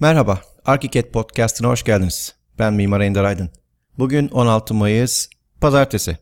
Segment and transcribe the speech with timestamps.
[0.00, 2.34] Merhaba, Arkiket Podcast'ına hoş geldiniz.
[2.58, 3.50] Ben Mimar Ender Aydın.
[3.98, 5.28] Bugün 16 Mayıs,
[5.60, 6.18] Pazartesi.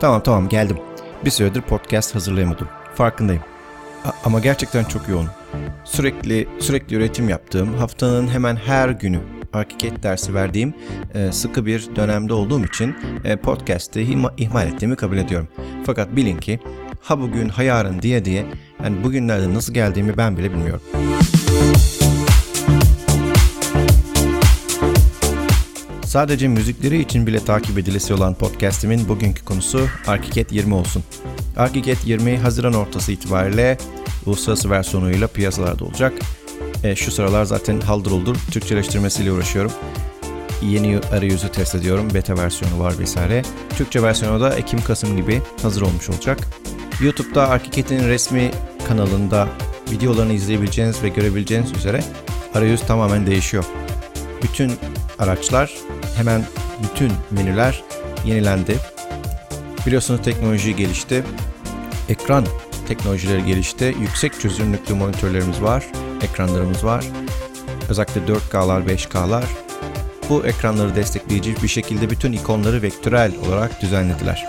[0.00, 0.78] Tamam tamam geldim.
[1.24, 2.68] Bir süredir podcast hazırlayamadım.
[2.94, 3.42] Farkındayım.
[4.24, 5.28] Ama gerçekten çok yoğun.
[5.84, 9.18] Sürekli sürekli üretim yaptığım, haftanın hemen her günü
[9.52, 10.74] Arkiket dersi verdiğim
[11.14, 15.48] e, sıkı bir dönemde olduğum için e, podcast'i ihma- ihmal ettiğimi kabul ediyorum.
[15.86, 16.60] Fakat bilin ki
[17.00, 18.46] ha bugün ha yarın diye diye
[18.84, 20.82] yani bugünlerde nasıl geldiğimi ben bile bilmiyorum.
[26.04, 31.02] Sadece müzikleri için bile takip edilisi olan podcastimin bugünkü konusu Arkiket 20 olsun.
[31.56, 33.78] Arkiket 20 Haziran ortası itibariyle
[34.26, 36.12] uluslararası versiyonuyla piyasalarda olacak.
[36.84, 39.72] E, şu sıralar zaten haldır uldur Türkçeleştirmesiyle uğraşıyorum.
[40.62, 42.08] Yeni arayüzü test ediyorum.
[42.14, 43.42] Beta versiyonu var vesaire.
[43.76, 46.38] Türkçe versiyonu da Ekim-Kasım gibi hazır olmuş olacak.
[47.00, 48.50] YouTube'da Arkiket'in resmi
[48.88, 49.48] kanalında
[49.90, 52.04] videolarını izleyebileceğiniz ve görebileceğiniz üzere
[52.54, 53.64] arayüz tamamen değişiyor.
[54.42, 54.72] Bütün
[55.18, 55.74] araçlar
[56.16, 56.44] hemen
[56.82, 57.84] bütün menüler
[58.24, 58.76] yenilendi.
[59.86, 61.24] Biliyorsunuz teknoloji gelişti.
[62.08, 62.46] Ekran
[62.88, 63.94] teknolojileri gelişti.
[64.00, 65.86] Yüksek çözünürlüklü monitörlerimiz var,
[66.22, 67.04] ekranlarımız var.
[67.88, 69.44] Özellikle 4K'lar, 5K'lar.
[70.28, 74.48] Bu ekranları destekleyici bir şekilde bütün ikonları vektörel olarak düzenlediler.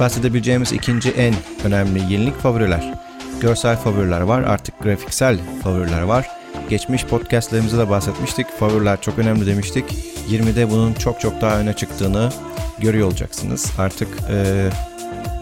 [0.00, 2.94] Bahsedebileceğimiz ikinci en önemli yenilik favoriler.
[3.40, 6.37] Görsel favoriler var, artık grafiksel favoriler var.
[6.68, 8.46] Geçmiş podcastlerimizde de bahsetmiştik.
[8.58, 9.84] Favoriler çok önemli demiştik.
[10.30, 12.30] 20'de bunun çok çok daha öne çıktığını
[12.78, 13.72] görüyor olacaksınız.
[13.78, 14.68] Artık e,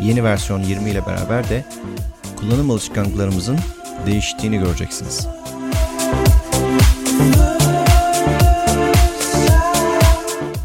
[0.02, 1.64] yeni versiyon 20 ile beraber de
[2.36, 3.58] kullanım alışkanlıklarımızın
[4.06, 5.26] değiştiğini göreceksiniz.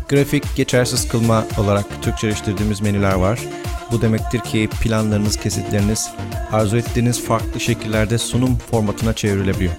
[0.09, 3.39] Grafik geçersiz kılma olarak Türkçeleştirdiğimiz menüler var.
[3.91, 6.09] Bu demektir ki planlarınız, kesitleriniz
[6.51, 9.73] arzu ettiğiniz farklı şekillerde sunum formatına çevrilebiliyor.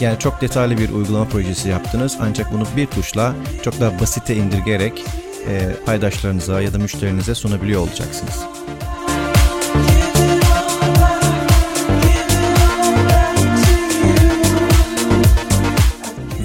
[0.00, 5.04] Yani çok detaylı bir uygulama projesi yaptınız ancak bunu bir tuşla çok daha basite indirgerek
[5.48, 8.44] e, paydaşlarınıza ya da müşterinize sunabiliyor olacaksınız.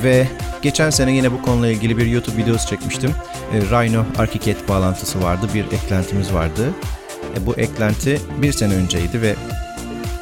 [0.03, 0.27] Ve
[0.61, 3.11] geçen sene yine bu konuyla ilgili bir YouTube videosu çekmiştim.
[3.53, 6.69] E, Rhino Archicad bağlantısı vardı, bir eklentimiz vardı.
[7.37, 9.35] E, bu eklenti bir sene önceydi ve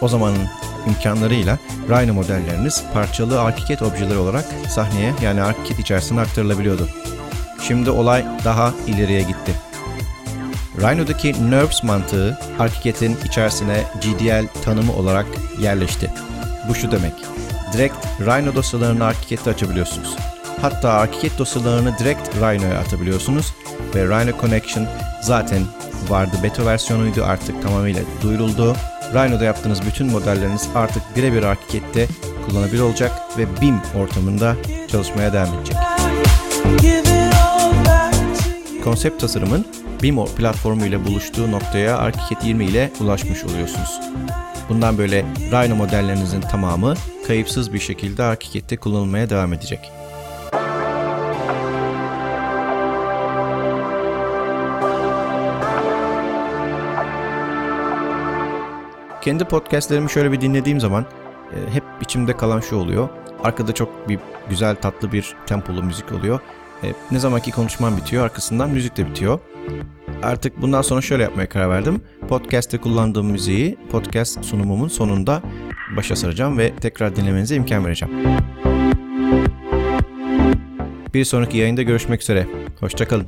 [0.01, 0.47] o zamanın
[0.87, 1.57] imkanlarıyla
[1.89, 6.89] Rhino modelleriniz parçalı Archicad objeleri olarak sahneye yani Archicad içerisine aktarılabiliyordu.
[7.67, 9.51] Şimdi olay daha ileriye gitti.
[10.77, 15.25] Rhino'daki NURBS mantığı Archicad'in içerisine GDL tanımı olarak
[15.59, 16.11] yerleşti.
[16.69, 17.13] Bu şu demek.
[17.73, 20.15] Direkt Rhino dosyalarını Archicad'de açabiliyorsunuz.
[20.61, 23.53] Hatta Archicad dosyalarını direkt Rhino'ya atabiliyorsunuz
[23.95, 24.87] ve Rhino Connection
[25.21, 25.61] zaten
[26.09, 28.75] vardı beta versiyonuydu artık tamamıyla duyuruldu.
[29.13, 32.07] Rhino'da yaptığınız bütün modelleriniz artık birebir Archicad'de
[32.45, 34.55] kullanabilir olacak ve BIM ortamında
[34.87, 35.77] çalışmaya devam edecek.
[38.83, 39.65] Konsept tasarımın
[40.03, 43.99] BIM platformu ile buluştuğu noktaya Archicad 20 ile ulaşmış oluyorsunuz.
[44.69, 46.93] Bundan böyle Rhino modellerinizin tamamı
[47.27, 49.91] kayıpsız bir şekilde Archicad'de kullanılmaya devam edecek.
[59.21, 61.05] Kendi podcastlerimi şöyle bir dinlediğim zaman
[61.53, 63.09] e, hep içimde kalan şu oluyor.
[63.43, 64.19] Arkada çok bir
[64.49, 66.39] güzel tatlı bir tempolu müzik oluyor.
[66.83, 69.39] E, ne zamanki konuşmam bitiyor arkasından müzik de bitiyor.
[70.23, 72.01] Artık bundan sonra şöyle yapmaya karar verdim.
[72.27, 75.41] Podcast'te kullandığım müziği podcast sunumumun sonunda
[75.95, 78.15] başa saracağım ve tekrar dinlemenize imkan vereceğim.
[81.13, 82.47] Bir sonraki yayında görüşmek üzere.
[82.79, 83.27] Hoşçakalın.